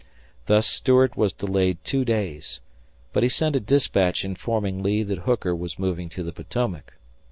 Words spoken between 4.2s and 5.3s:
informing Lee that